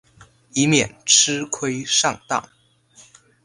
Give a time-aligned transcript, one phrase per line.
[0.53, 2.49] 以免吃亏上当